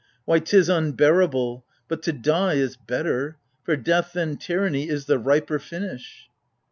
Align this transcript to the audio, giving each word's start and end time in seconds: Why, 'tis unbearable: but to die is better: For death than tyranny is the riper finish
Why, 0.25 0.39
'tis 0.39 0.67
unbearable: 0.67 1.63
but 1.87 2.01
to 2.01 2.11
die 2.11 2.55
is 2.55 2.75
better: 2.75 3.37
For 3.63 3.75
death 3.77 4.13
than 4.13 4.37
tyranny 4.37 4.89
is 4.89 5.05
the 5.05 5.19
riper 5.19 5.59
finish 5.59 6.27